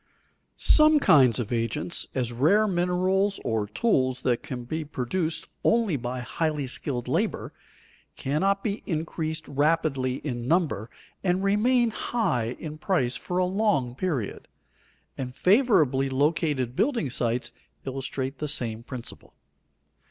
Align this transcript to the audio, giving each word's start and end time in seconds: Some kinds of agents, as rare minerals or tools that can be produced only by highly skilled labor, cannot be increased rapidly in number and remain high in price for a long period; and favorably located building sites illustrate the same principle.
Some 0.57 0.99
kinds 0.99 1.37
of 1.37 1.53
agents, 1.53 2.07
as 2.15 2.33
rare 2.33 2.67
minerals 2.67 3.39
or 3.45 3.67
tools 3.67 4.21
that 4.21 4.41
can 4.41 4.63
be 4.63 4.83
produced 4.83 5.47
only 5.63 5.95
by 5.95 6.21
highly 6.21 6.65
skilled 6.65 7.07
labor, 7.07 7.53
cannot 8.15 8.63
be 8.63 8.81
increased 8.87 9.47
rapidly 9.47 10.15
in 10.23 10.47
number 10.47 10.89
and 11.23 11.43
remain 11.43 11.91
high 11.91 12.55
in 12.57 12.79
price 12.79 13.15
for 13.15 13.37
a 13.37 13.45
long 13.45 13.93
period; 13.93 14.47
and 15.19 15.35
favorably 15.35 16.09
located 16.09 16.75
building 16.75 17.11
sites 17.11 17.51
illustrate 17.85 18.39
the 18.39 18.47
same 18.47 18.81
principle. 18.81 19.35